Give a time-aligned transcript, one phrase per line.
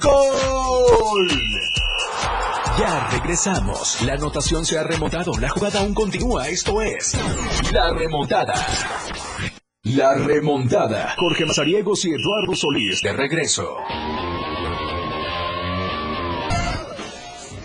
[0.00, 1.28] ¡Gol!
[2.78, 4.00] Ya regresamos.
[4.00, 5.32] La anotación se ha remontado.
[5.38, 6.48] La jugada aún continúa.
[6.48, 7.14] Esto es
[7.72, 8.54] La Remontada.
[9.82, 11.14] La Remontada.
[11.18, 13.76] Jorge Mazariegos y Eduardo Solís de regreso.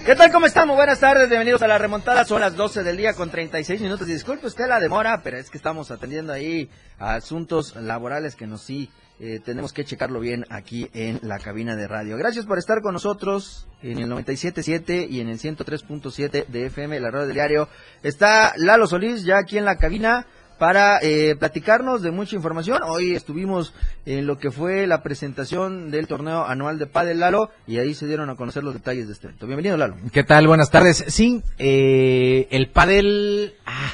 [0.05, 0.29] ¿Qué tal?
[0.29, 0.75] ¿Cómo estamos?
[0.75, 2.23] Buenas tardes, bienvenidos a la remontada.
[2.23, 4.07] Son las 12 del día con 36 minutos.
[4.07, 8.89] Disculpe usted la demora, pero es que estamos atendiendo ahí asuntos laborales que nos sí
[9.19, 12.17] eh, tenemos que checarlo bien aquí en la cabina de radio.
[12.17, 17.09] Gracias por estar con nosotros en el 97.7 y en el 103.7 de FM, la
[17.09, 17.67] radio del diario.
[18.03, 20.27] Está Lalo Solís ya aquí en la cabina
[20.57, 22.81] para eh, platicarnos de mucha información.
[22.83, 23.73] Hoy estuvimos
[24.05, 28.07] en lo que fue la presentación del torneo anual de Padel Lalo y ahí se
[28.07, 29.47] dieron a conocer los detalles de este evento.
[29.47, 29.95] Bienvenido Lalo.
[30.11, 30.47] ¿Qué tal?
[30.47, 31.05] Buenas tardes.
[31.07, 33.93] Sí, eh, el Padel, ah,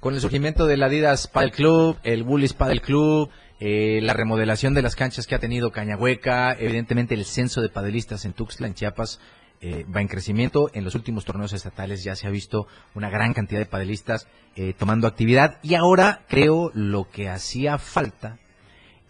[0.00, 4.82] con el surgimiento del Adidas Padel Club, el Bullis Padel Club, eh, la remodelación de
[4.82, 9.20] las canchas que ha tenido Cañahueca, evidentemente el censo de padelistas en Tuxtla, en Chiapas,
[9.62, 10.70] eh, va en crecimiento.
[10.74, 14.74] En los últimos torneos estatales ya se ha visto una gran cantidad de padelistas eh,
[14.76, 18.38] tomando actividad y ahora creo lo que hacía falta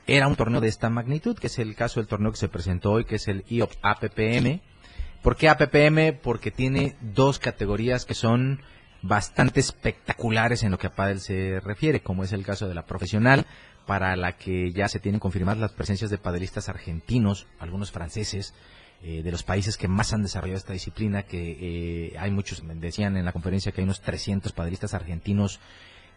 [0.06, 2.92] era un torneo de esta magnitud, que es el caso del torneo que se presentó
[2.92, 4.61] hoy, que es el IOP APPM.
[5.20, 6.20] ¿Por qué APPM?
[6.22, 8.62] Porque tiene dos categorías que son
[9.02, 12.86] bastante espectaculares en lo que a Padel se refiere, como es el caso de la
[12.86, 13.47] profesional,
[13.87, 18.53] para la que ya se tienen confirmadas las presencias de padelistas argentinos, algunos franceses,
[19.03, 23.17] eh, de los países que más han desarrollado esta disciplina, que eh, hay muchos, decían
[23.17, 25.61] en la conferencia que hay unos 300 padelistas argentinos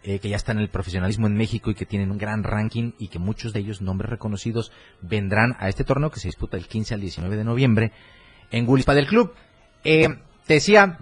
[0.02, 2.92] eh, que ya están en el profesionalismo en México y que tienen un gran ranking
[2.98, 6.66] y que muchos de ellos, nombres reconocidos, vendrán a este torneo que se disputa el
[6.66, 7.92] 15 al 19 de noviembre
[8.50, 9.34] en Gulis Padel Club.
[9.82, 10.98] te decía,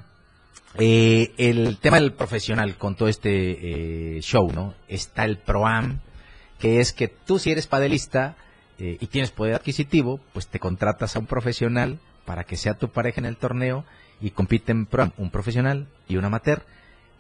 [0.77, 4.75] el tema del profesional con todo este show, ¿no?
[4.89, 6.01] Está el ProAm,
[6.59, 8.37] que es que tú si eres padelista
[8.79, 12.89] eh, y tienes poder adquisitivo, pues te contratas a un profesional para que sea tu
[12.89, 13.85] pareja en el torneo
[14.21, 16.63] y compiten un profesional y un amateur.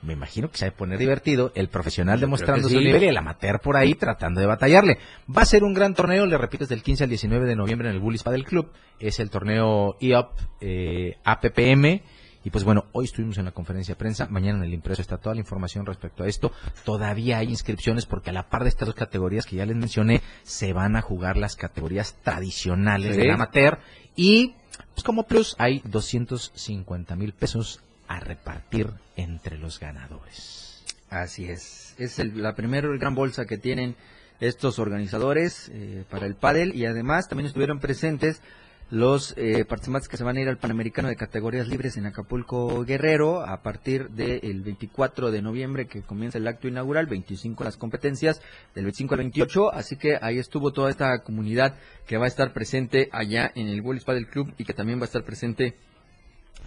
[0.00, 3.16] Me imagino que se va a poner divertido el profesional demostrando su nivel y el
[3.16, 4.98] amateur por ahí tratando de batallarle.
[5.34, 7.88] Va a ser un gran torneo, le repito, desde el 15 al 19 de noviembre
[7.88, 8.70] en el Bullis Padel Club.
[9.00, 12.02] Es el torneo IOP eh, APPM
[12.48, 15.18] y pues bueno, hoy estuvimos en la conferencia de prensa, mañana en el impreso está
[15.18, 16.50] toda la información respecto a esto.
[16.82, 20.22] Todavía hay inscripciones porque a la par de estas dos categorías que ya les mencioné,
[20.44, 23.80] se van a jugar las categorías tradicionales del amateur
[24.16, 24.54] y
[24.94, 30.86] pues como plus hay 250 mil pesos a repartir entre los ganadores.
[31.10, 33.94] Así es, es la primera gran bolsa que tienen
[34.40, 38.40] estos organizadores eh, para el pádel y además también estuvieron presentes
[38.90, 42.84] los eh, participantes que se van a ir al Panamericano de categorías libres en Acapulco
[42.84, 48.40] Guerrero a partir del 24 de noviembre que comienza el acto inaugural, 25 las competencias,
[48.74, 51.74] del 25 al 28, así que ahí estuvo toda esta comunidad
[52.06, 55.02] que va a estar presente allá en el Wallis del Club y que también va
[55.02, 55.74] a estar presente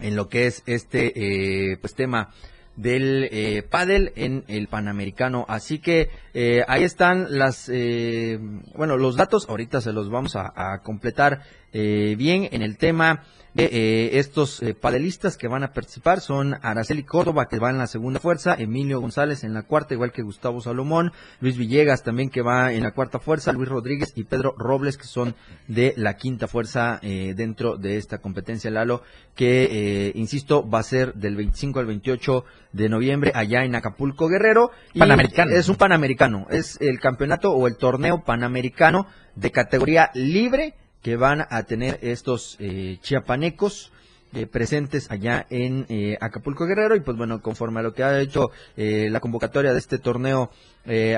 [0.00, 2.30] en lo que es este eh, pues tema
[2.76, 5.44] del eh, pádel en el Panamericano.
[5.48, 8.38] Así que eh, ahí están las, eh,
[8.74, 9.48] bueno, los datos.
[9.48, 13.22] Ahorita se los vamos a completar eh, bien en el tema
[13.54, 16.20] de eh, estos eh, padelistas que van a participar.
[16.20, 20.12] Son Araceli Córdoba que va en la segunda fuerza, Emilio González en la cuarta, igual
[20.12, 24.24] que Gustavo Salomón, Luis Villegas también que va en la cuarta fuerza, Luis Rodríguez y
[24.24, 25.34] Pedro Robles que son
[25.68, 29.02] de la quinta fuerza eh, dentro de esta competencia Lalo
[29.34, 34.70] que insisto va a ser del 25 al 28 de noviembre allá en Acapulco Guerrero.
[34.94, 35.52] Y panamericano.
[35.52, 41.46] es un panamericano, es el campeonato o el torneo panamericano de categoría libre que van
[41.50, 43.92] a tener estos eh, chiapanecos
[44.32, 48.18] eh, presentes allá en eh, Acapulco Guerrero y pues bueno, conforme a lo que ha
[48.20, 50.50] hecho la convocatoria de este torneo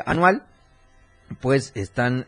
[0.04, 0.46] anual,
[1.40, 2.26] pues están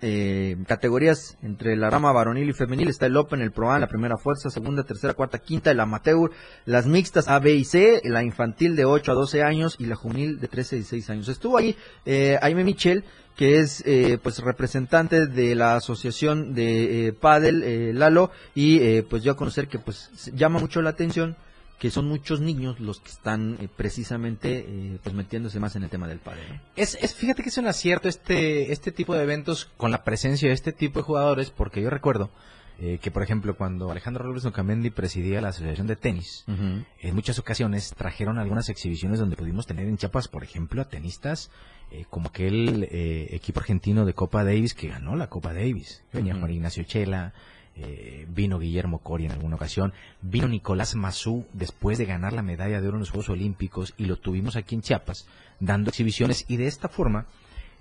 [0.67, 4.17] categorías entre la rama varonil y femenil, está el Open, el Pro A, la primera
[4.17, 6.31] fuerza, segunda, tercera, cuarta, quinta, el amateur,
[6.65, 9.97] las mixtas A, B y C, la infantil de 8 a 12 años y la
[9.97, 11.29] juvenil de 13 a 16 años.
[11.29, 13.05] Estuvo ahí Jaime Michel,
[13.37, 19.07] que es eh, pues representante de la asociación de eh, Padel eh, Lalo y eh,
[19.09, 21.37] pues yo a conocer que pues llama mucho la atención
[21.79, 26.21] que son muchos niños los que están precisamente pues metiéndose más en el tema del
[26.21, 26.59] pádel.
[26.75, 30.49] Es, es, fíjate que es un acierto este este tipo de eventos con la presencia
[30.49, 32.31] de este tipo de jugadores porque yo recuerdo
[32.79, 37.95] que por ejemplo cuando Alejandro Robles Ocamendi presidía la asociación de tenis, en muchas ocasiones
[37.97, 41.51] trajeron algunas exhibiciones donde pudimos tener en Chiapas, por ejemplo, a tenistas
[41.93, 46.03] eh, como aquel eh, equipo argentino de Copa Davis que ganó la Copa Davis.
[46.13, 47.33] Venía Juan Ignacio Chela,
[47.77, 52.81] eh, vino Guillermo Cori en alguna ocasión, vino Nicolás Mazú después de ganar la medalla
[52.81, 55.29] de oro en los Juegos Olímpicos y lo tuvimos aquí en Chiapas
[55.61, 57.27] dando exhibiciones y de esta forma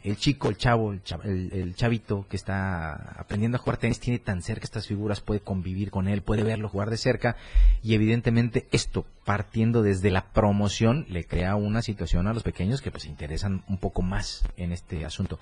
[0.05, 4.43] el chico, el chavo, el, el, chavito que está aprendiendo a jugar tenis tiene tan
[4.43, 7.35] cerca estas figuras, puede convivir con él, puede verlo jugar de cerca
[7.81, 12.91] y evidentemente esto partiendo desde la promoción le crea una situación a los pequeños que
[12.91, 15.39] pues se interesan un poco más en este asunto.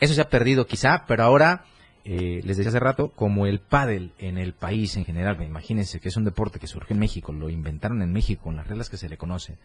[0.00, 1.64] Eso se ha perdido quizá, pero ahora
[2.04, 6.08] eh, les decía hace rato, como el pádel en el país en general, imagínense que
[6.08, 8.96] es un deporte que surge en México, lo inventaron en México con las reglas que
[8.96, 9.56] se le conocen.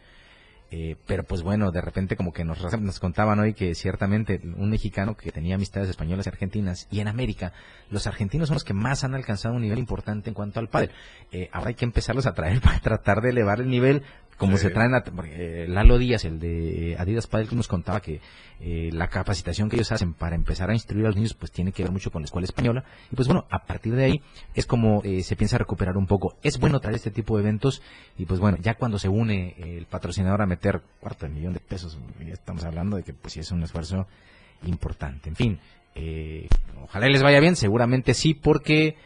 [0.78, 4.70] Eh, pero pues bueno, de repente como que nos, nos contaban hoy que ciertamente un
[4.70, 7.54] mexicano que tenía amistades españolas y argentinas y en América,
[7.90, 10.92] los argentinos son los que más han alcanzado un nivel importante en cuanto al pádel.
[11.32, 14.04] Eh, ahora hay que empezarlos a traer para tratar de elevar el nivel
[14.38, 18.20] como se traen a, eh, Lalo Díaz, el de Adidas Padel, que nos contaba que
[18.60, 21.72] eh, la capacitación que ellos hacen para empezar a instruir a los niños, pues tiene
[21.72, 22.84] que ver mucho con la escuela española.
[23.12, 24.22] Y pues bueno, a partir de ahí
[24.54, 26.38] es como eh, se piensa recuperar un poco.
[26.44, 27.82] Es bueno traer este tipo de eventos
[28.18, 31.62] y pues bueno, ya cuando se une el patrocinador a meter cuarto de millón de
[31.62, 34.08] pesos, ya estamos hablando de que pues sí es un esfuerzo
[34.66, 35.30] importante.
[35.30, 35.60] En fin,
[36.84, 38.98] ojalá les vaya bien, seguramente sí, porque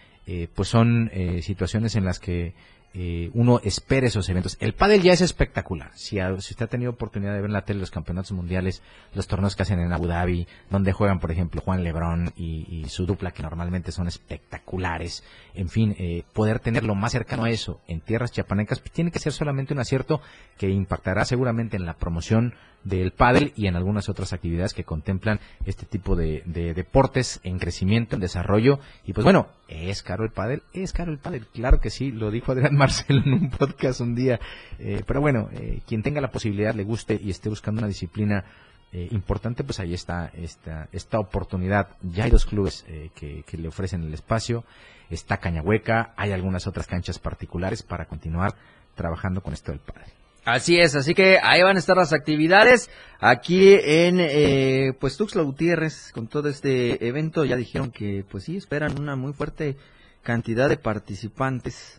[0.55, 1.11] pues son
[1.41, 2.53] situaciones en las que
[2.93, 4.57] eh, uno espera esos eventos.
[4.59, 5.91] El pádel ya es espectacular.
[5.93, 8.81] Si, si, usted ha tenido oportunidad de ver en la tele los campeonatos mundiales,
[9.13, 13.05] los torneos que hacen en Abu Dhabi, donde juegan, por ejemplo, Juan Lebrón y, su
[13.05, 15.23] dupla, que normalmente son espectaculares.
[15.53, 19.19] En fin, eh, poder tenerlo más cercano a eso en tierras chiapanecas pues, tiene que
[19.19, 20.21] ser solamente un acierto
[20.57, 25.39] que impactará seguramente en la promoción del pádel y en algunas otras actividades que contemplan
[25.65, 28.79] este tipo de, deportes en crecimiento, en desarrollo.
[29.05, 30.63] Y pues bueno, ¿es caro el pádel?
[30.73, 34.15] Es caro el pádel, claro que sí, lo dijo Adrián Marcelo en un podcast un
[34.15, 34.39] día.
[34.79, 38.45] Eh, pero bueno, eh, quien tenga la posibilidad, le guste y esté buscando una disciplina
[38.91, 41.89] eh, importante, pues ahí está esta, esta oportunidad.
[42.01, 44.63] Ya hay dos clubes que, que, le ofrecen el espacio.
[45.09, 48.55] Está Cañahueca, hay algunas otras canchas particulares para continuar
[48.95, 50.11] trabajando con esto del pádel.
[50.51, 55.43] Así es, así que ahí van a estar las actividades aquí en eh, pues Tuxtla
[55.43, 57.45] Gutiérrez con todo este evento.
[57.45, 59.77] Ya dijeron que pues sí esperan una muy fuerte
[60.23, 61.98] cantidad de participantes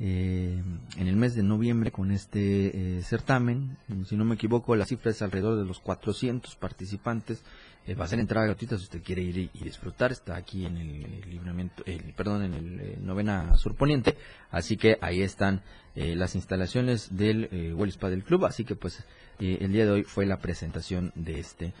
[0.00, 0.62] eh,
[0.96, 3.76] en el mes de noviembre con este eh, certamen
[4.06, 7.44] si no me equivoco la cifra es alrededor de los 400 participantes
[7.86, 10.10] eh, va a ser entrada gratuita si usted quiere ir y, disfrutar.
[10.10, 14.16] Está aquí en el, libramiento, el, perdón, en el, eh, novena surponiente.
[14.50, 15.62] Así que ahí están
[15.94, 18.46] las instalaciones del eh, Wells Padel Club.
[18.46, 19.04] Así que pues
[19.38, 21.72] el día de hoy fue la presentación de este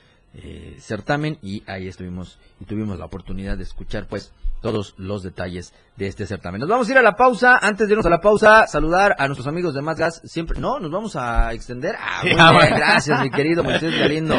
[0.80, 4.32] certamen y ahí estuvimos y tuvimos la oportunidad de escuchar pues
[4.62, 6.60] todos los detalles de este certamen.
[6.60, 7.58] Nos vamos a ir a la pausa.
[7.60, 10.22] Antes de irnos a la pausa, saludar a nuestros amigos de Más Gas.
[10.24, 11.94] Siempre, no, nos vamos a extender.
[11.98, 12.22] Ah,
[12.76, 14.36] gracias, mi querido Moisés Galindo.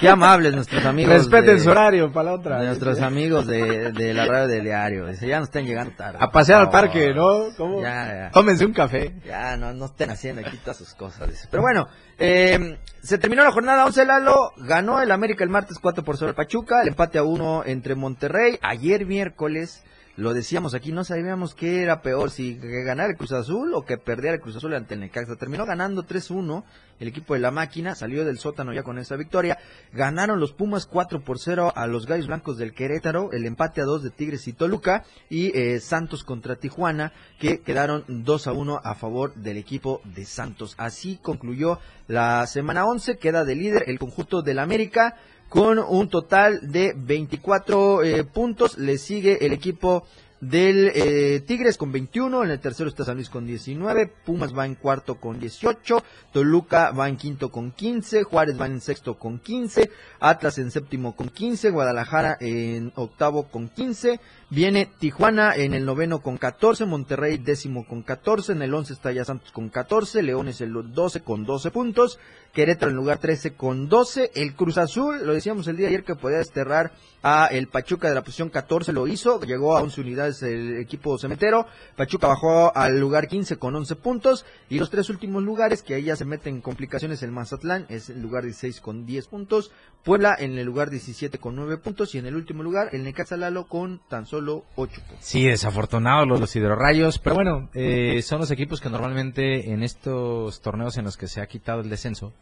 [0.00, 1.12] Qué amables nuestros amigos.
[1.12, 2.62] Respeten su horario para la otra.
[2.62, 5.12] nuestros amigos de, de, la radio del diario.
[5.12, 6.18] Ya nos están llegando tarde.
[6.20, 7.48] A pasear al parque, ¿no?
[7.56, 7.82] ¿Cómo?
[7.82, 8.30] Ya, ya.
[8.30, 9.14] Tómense un café.
[9.24, 11.28] Ya, no, no estén haciendo aquí todas sus cosas.
[11.28, 11.46] Dice.
[11.50, 11.88] Pero bueno,
[12.18, 14.52] eh, se terminó la jornada 11, Lalo.
[14.56, 16.80] Ganó el América el martes 4 por 0 Pachuca.
[16.80, 18.58] El empate a 1 entre Monterrey.
[18.62, 19.82] Ayer miércoles
[20.16, 23.98] lo decíamos aquí, no sabíamos qué era peor, si ganar el Cruz Azul o que
[23.98, 25.36] perdiera el Cruz Azul ante el Necaxa.
[25.36, 26.64] Terminó ganando 3-1
[26.98, 29.58] el equipo de la máquina, salió del sótano ya con esa victoria.
[29.92, 33.84] Ganaron los Pumas 4 por 0 a los Gallos Blancos del Querétaro, el empate a
[33.84, 38.80] 2 de Tigres y Toluca y eh, Santos contra Tijuana, que quedaron 2 a 1
[38.82, 40.74] a favor del equipo de Santos.
[40.78, 41.78] Así concluyó
[42.08, 45.16] la semana 11, queda de líder el conjunto del América
[45.48, 48.78] con un total de 24 eh, puntos.
[48.78, 50.04] Le sigue el equipo
[50.40, 54.66] del eh, Tigres con 21, en el tercero está San Luis con 19, Pumas va
[54.66, 59.38] en cuarto con 18, Toluca va en quinto con 15, Juárez va en sexto con
[59.38, 64.20] 15, Atlas en séptimo con 15, Guadalajara en octavo con 15,
[64.50, 69.12] viene Tijuana en el noveno con 14, Monterrey décimo con 14, en el 11 está
[69.12, 72.18] ya Santos con 14, Leones el 12 con 12 puntos,
[72.52, 76.04] Querétaro en lugar 13 con 12, el Cruz Azul, lo decíamos el día de ayer
[76.04, 80.00] que podía desterrar a el Pachuca de la posición 14, lo hizo, llegó a 11
[80.26, 81.66] unidades el equipo cementero,
[81.96, 84.44] Pachuca bajó al lugar 15 con 11 puntos.
[84.68, 88.20] Y los tres últimos lugares que ahí ya se meten complicaciones el Mazatlán es el
[88.20, 89.72] lugar 16 con 10 puntos,
[90.04, 92.14] Puebla en el lugar 17 con 9 puntos.
[92.14, 95.18] Y en el último lugar el Necaxa Lalo con tan solo 8 puntos.
[95.20, 100.60] Sí, desafortunados los, los hidrorrayos, pero bueno, eh, son los equipos que normalmente en estos
[100.60, 102.32] torneos en los que se ha quitado el descenso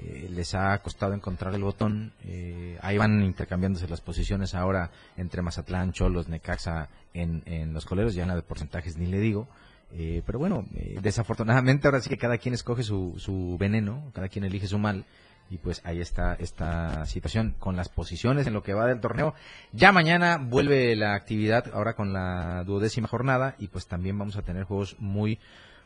[0.00, 2.12] eh, les ha costado encontrar el botón.
[2.24, 8.14] Eh, ahí van intercambiándose las posiciones ahora entre Mazatlán, Cholos, Necaxa en, en los coleros,
[8.14, 9.48] ya en la de porcentajes ni le digo.
[9.90, 10.66] Eh, pero bueno,
[11.00, 15.04] desafortunadamente ahora sí que cada quien escoge su, su veneno, cada quien elige su mal.
[15.50, 19.34] Y pues ahí está esta situación con las posiciones en lo que va del torneo.
[19.72, 24.42] Ya mañana vuelve la actividad, ahora con la duodécima jornada, y pues también vamos a
[24.42, 25.38] tener juegos muy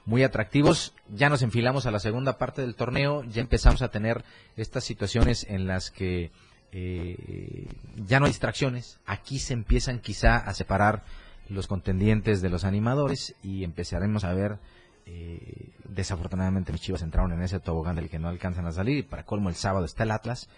[0.04, 0.94] muy atractivos.
[1.08, 4.24] Ya nos enfilamos a la segunda parte del torneo, ya empezamos a tener
[4.56, 6.30] estas situaciones en las que
[6.72, 7.68] eh,
[8.06, 11.04] ya no hay distracciones, aquí se empiezan quizá a separar
[11.48, 14.58] los contendientes de los animadores y empezaremos a ver,
[15.04, 19.02] eh, desafortunadamente mis chivas entraron en ese tobogán del que no alcanzan a salir y
[19.02, 20.48] para colmo el sábado está el Atlas.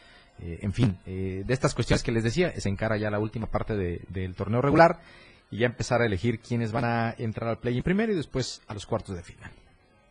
[0.41, 3.77] Eh, en fin, de estas cuestiones que les decía, se encara ya la última parte
[3.77, 5.01] del torneo regular
[5.55, 8.61] y ya empezar a elegir quiénes van a entrar al play en primero y después
[8.67, 9.53] a los cuartos de final.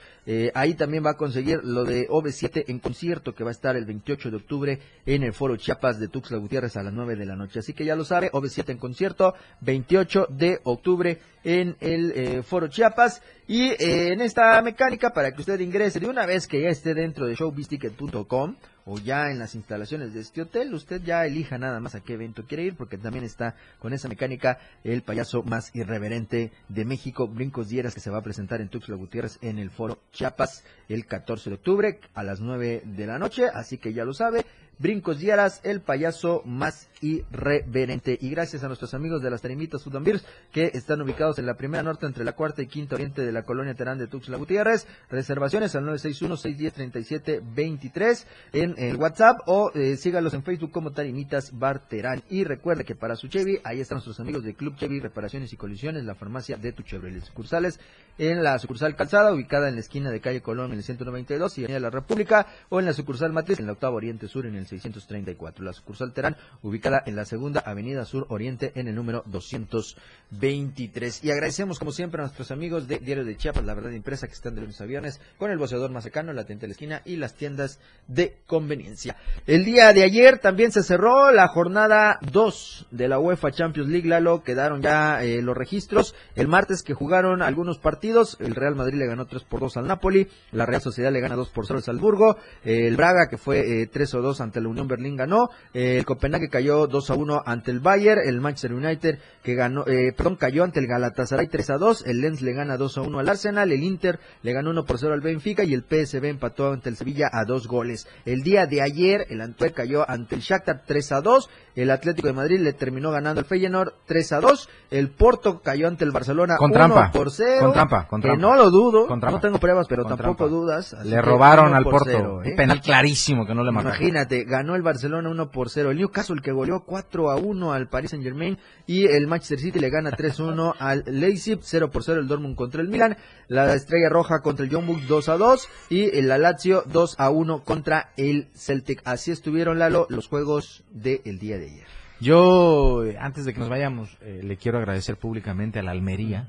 [0.55, 3.85] ahí también va a conseguir lo de OV7 en concierto que va a estar el
[3.85, 7.37] 28 de octubre en el Foro Chiapas de Tuxtla Gutiérrez a las 9 de la
[7.37, 7.59] noche.
[7.59, 12.69] Así que ya lo sabe, OV7 en concierto, 28 de octubre en el eh, Foro
[12.69, 13.23] Chiapas.
[13.47, 16.95] Y eh, en esta mecánica, para que usted ingrese de una vez que ya esté
[16.95, 21.81] dentro de showbizticket.com o ya en las instalaciones de este hotel, usted ya elija nada
[21.81, 25.75] más a qué evento quiere ir, porque también está con esa mecánica el payaso más
[25.75, 29.71] irreverente de México, Brincos Dieras, que se va a presentar en Tuxtla Gutiérrez en el
[29.71, 34.05] Foro Chiapas el 14 de octubre a las 9 de la noche, así que ya
[34.05, 34.45] lo sabe,
[34.79, 38.19] Brincos Dieras, el payaso más irreverente.
[38.21, 41.83] Y gracias a nuestros amigos de las Tarimitas Sudambirs, que están ubicados en la primera
[41.83, 44.87] norte entre la cuarta y quinta oriente de la colonia Terán de Tuxtla Gutiérrez.
[45.11, 52.23] Reservaciones al 961-610-3723 en el WhatsApp o eh, sígalos en Facebook como Tarimitas Bar Terán.
[52.31, 55.57] Y recuerde que para su Chevy, ahí están nuestros amigos de Club Chevy Reparaciones y
[55.57, 57.23] Colisiones, la farmacia de tu Chevrolet.
[57.23, 57.81] Sucursales
[58.19, 61.63] en la sucursal Calzada, ubicada en la esquina de calle Colón en el 192 y
[61.63, 64.64] Avenida La República, o en la sucursal Matriz en la octava Oriente Sur en el
[64.67, 65.65] 634.
[65.65, 71.25] La sucursal Terán, ubicada en la segunda Avenida Sur Oriente en el número 223.
[71.25, 74.35] Y agradecemos como siempre a nuestros amigos de Diario de Chiapas, la verdad impresa, que
[74.35, 77.03] están de lunes a viernes, con el boceador más cercano, la tienda de la esquina
[77.05, 77.79] y las tiendas
[78.09, 79.17] de conveniencia.
[79.47, 84.09] El día de ayer también se cerró la jornada 2 de la UEFA Champions League,
[84.09, 86.15] Lalo, quedaron ya eh, los registros.
[86.35, 89.87] El martes que jugaron algunos partidos, el Real Madrid le ganó 3 por 2 al
[89.87, 93.83] Napoli, la Real Sociedad le gana 2 por 0 al Salzburgo, el Braga que fue
[93.83, 97.15] eh, 3 o 2 ante la Unión Berlín ganó, eh, el Copenhague cayó 2 a
[97.15, 101.49] 1 ante el Bayern, el Manchester United que ganó, eh, perdón, cayó ante el Galatasaray
[101.49, 104.53] 3 a 2, el Lens le gana 2 a 1 al Arsenal, el Inter le
[104.53, 107.67] ganó 1 por 0 al Benfica y el PSV empató ante el Sevilla a 2
[107.69, 108.07] goles.
[108.25, 112.29] El día de ayer el Antwerp cayó ante el Shakhtar 3 a 2, el Atlético
[112.29, 116.13] de Madrid le terminó ganando al Feyenoord 3 a 2, el Porto cayó ante el
[116.13, 118.41] Barcelona con 1 trampa, por 0, con trampa, con que trampa.
[118.47, 120.55] no lo dudo, Con no tengo pruebas, pero Con tampoco trampa.
[120.55, 120.97] dudas.
[121.05, 122.11] Le que robaron 1 al por Porto.
[122.11, 122.55] 0, ¿eh?
[122.57, 123.99] Penal clarísimo que no le marcaron.
[123.99, 125.91] Imagínate, ganó el Barcelona 1 por 0.
[125.91, 129.79] El Newcastle que goleó 4 a 1 al Paris Saint Germain y el Manchester City
[129.79, 133.17] le gana 3 a 1 al Leipzig, 0 por 0 el Dortmund contra el Milan,
[133.49, 137.65] la Estrella Roja contra el Boys 2 a 2 y el Lazio 2 a 1
[137.65, 139.03] contra el Celtic.
[139.05, 141.87] Así estuvieron Lalo los juegos del día de ayer.
[142.21, 146.49] Yo, antes de que nos vayamos, eh, le quiero agradecer públicamente a la Almería,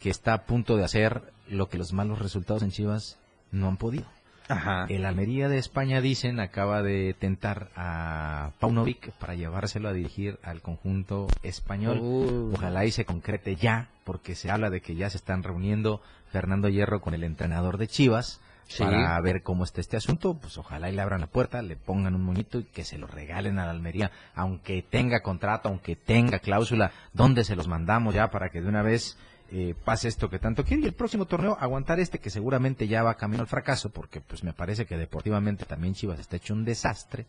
[0.00, 3.18] que está a punto de hacer lo que los malos resultados en Chivas
[3.50, 4.06] no han podido.
[4.48, 4.86] Ajá.
[4.88, 10.60] El Almería de España, dicen, acaba de tentar a Paunovic para llevárselo a dirigir al
[10.62, 11.98] conjunto español.
[12.00, 12.52] Uh.
[12.54, 16.68] Ojalá y se concrete ya, porque se habla de que ya se están reuniendo Fernando
[16.68, 18.82] Hierro con el entrenador de Chivas Sí.
[18.82, 20.34] para ver cómo está este asunto.
[20.34, 23.06] Pues ojalá y le abran la puerta, le pongan un moñito y que se lo
[23.06, 28.30] regalen a la Almería, aunque tenga contrato, aunque tenga cláusula, ¿dónde se los mandamos ya
[28.30, 29.18] para que de una vez
[29.52, 33.02] eh, pase esto que tanto quiere y el próximo torneo aguantar este que seguramente ya
[33.02, 36.64] va camino al fracaso porque pues me parece que deportivamente también Chivas está hecho un
[36.64, 37.26] desastre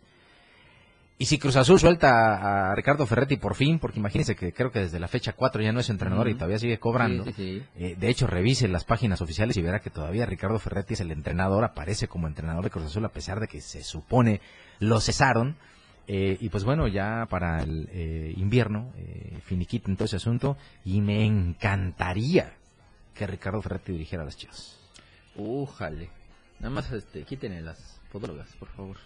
[1.17, 4.79] Y si Cruz Azul suelta a Ricardo Ferretti por fin, porque imagínense que creo que
[4.79, 7.23] desde la fecha 4 ya no es entrenador y todavía sigue cobrando.
[7.25, 7.65] Sí, sí, sí.
[7.77, 11.11] Eh, de hecho, revise las páginas oficiales y verá que todavía Ricardo Ferretti es el
[11.11, 14.41] entrenador, aparece como entrenador de Cruz Azul a pesar de que se supone
[14.79, 15.55] lo cesaron.
[16.07, 20.99] Eh, y pues bueno, ya para el eh, invierno eh, finiquiten todo ese asunto y
[21.01, 22.53] me encantaría
[23.13, 24.77] que Ricardo Ferretti dirigiera a las Chivas.
[25.35, 26.09] Újale.
[26.59, 28.97] Nada más este, quítenle las podólogas, por favor.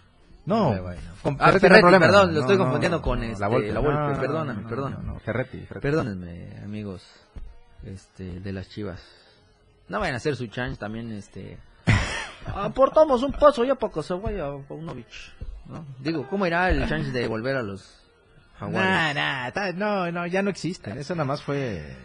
[0.46, 1.00] No, bueno.
[1.22, 2.06] con Ah, Ferretti no problema.
[2.06, 3.72] perdón, lo No, estoy no, confundiendo no, con no, este, la Volpe.
[3.72, 5.04] la Volpe, No, no, perdóname, no, no, perdóname.
[5.06, 5.80] no, no, Ferretti, Ferretti.
[5.82, 7.04] Perdónenme, amigos
[7.84, 9.00] este, de las chivas.
[9.88, 11.58] No vayan a hacer su change también, este...
[12.54, 15.06] Aportamos un paso ya para que se vaya Paunovic,
[15.68, 15.84] ¿no?
[16.00, 17.94] Digo, ¿cómo irá el change de volver a los?
[18.60, 20.98] Nah, nah, ta- no, no, ya no existen.
[20.98, 21.96] Eso nada más fue.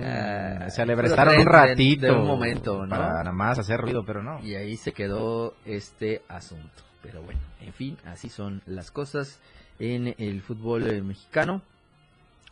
[0.00, 2.06] Ah, Eh, se alebrestaron de- un ratito.
[2.06, 2.88] de un momento, ¿no?
[2.90, 4.40] Para nada más hacer ruido, pero no.
[4.42, 6.82] Y ahí se quedó este asunto.
[7.02, 9.38] Pero bueno, en fin, así son las cosas
[9.78, 11.62] en el fútbol eh, mexicano.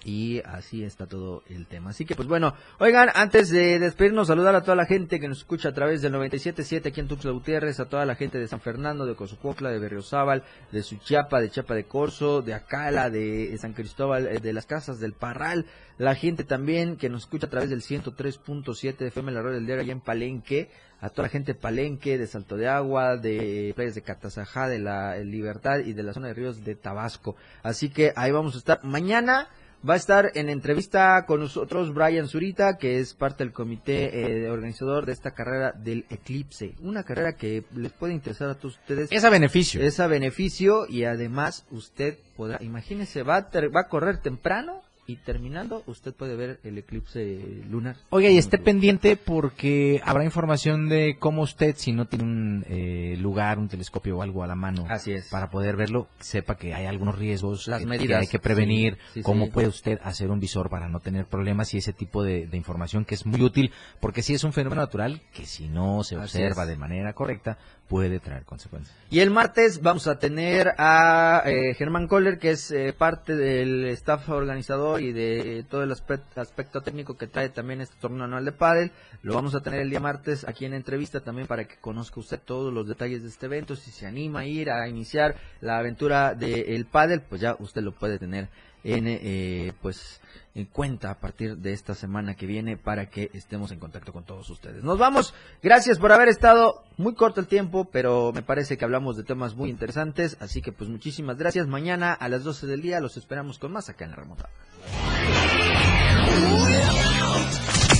[0.02, 1.90] Y así está todo el tema.
[1.90, 5.38] Así que pues bueno, oigan, antes de despedirnos, saludar a toda la gente que nos
[5.38, 8.60] escucha a través del 97.7 aquí en Tuxtla Gutiérrez, a toda la gente de San
[8.60, 10.42] Fernando, de Cozupocla, de Berriozábal,
[10.72, 15.00] de Suchiapa, de Chiapa de Corzo, de Acala, de San Cristóbal, eh, de las Casas
[15.00, 15.66] del Parral,
[15.98, 19.66] la gente también que nos escucha a través del 103.7 de FM La Radio del
[19.66, 20.70] Diario allá en Palenque,
[21.02, 24.78] a toda la gente de Palenque, de Salto de Agua, de playas de Catazajá, de
[24.78, 27.36] la Libertad y de la zona de ríos de Tabasco.
[27.62, 28.82] Así que ahí vamos a estar.
[28.82, 29.48] Mañana
[29.88, 34.50] va a estar en entrevista con nosotros Brian Zurita, que es parte del comité eh,
[34.50, 36.74] organizador de esta carrera del Eclipse.
[36.80, 39.10] Una carrera que les puede interesar a todos ustedes.
[39.10, 39.80] Es a beneficio.
[39.82, 44.82] Es a beneficio y además usted podrá, imagínese, va a, ter- va a correr temprano
[45.10, 47.96] y terminando usted puede ver el eclipse lunar.
[48.10, 53.16] Oiga, y esté pendiente porque habrá información de cómo usted, si no tiene un eh,
[53.18, 55.26] lugar, un telescopio o algo a la mano Así es.
[55.28, 58.98] para poder verlo, sepa que hay algunos riesgos Las que, que medidas, hay que prevenir,
[59.12, 59.50] sí, sí, cómo sí.
[59.50, 63.04] puede usted hacer un visor para no tener problemas y ese tipo de, de información
[63.04, 66.38] que es muy útil, porque sí es un fenómeno natural que si no se Así
[66.38, 66.68] observa es.
[66.68, 67.58] de manera correcta
[67.90, 68.96] puede traer consecuencias.
[69.10, 73.84] Y el martes vamos a tener a eh, Germán Kohler, que es eh, parte del
[73.86, 78.44] staff organizador y de eh, todo el aspecto, técnico que trae también este torneo anual
[78.44, 78.92] de pádel.
[79.22, 82.38] Lo vamos a tener el día martes aquí en entrevista también para que conozca usted
[82.38, 83.74] todos los detalles de este evento.
[83.74, 87.92] Si se anima a ir a iniciar la aventura del pádel, pues ya usted lo
[87.92, 88.48] puede tener
[88.84, 90.20] en eh, pues
[90.54, 94.24] en cuenta a partir de esta semana que viene para que estemos en contacto con
[94.24, 94.82] todos ustedes.
[94.82, 95.34] Nos vamos.
[95.62, 96.84] Gracias por haber estado.
[96.96, 100.36] Muy corto el tiempo, pero me parece que hablamos de temas muy interesantes.
[100.40, 101.66] Así que pues muchísimas gracias.
[101.66, 104.50] Mañana a las 12 del día los esperamos con más acá en la remontada.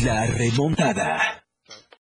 [0.04, 1.44] La remontada.